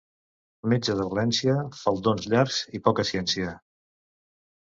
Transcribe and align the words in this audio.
Metge 0.71 0.95
de 0.99 1.03
València, 1.09 1.57
faldons 1.79 2.25
llargs 2.31 2.57
i 2.79 2.81
poca 2.89 3.07
ciència. 3.11 3.53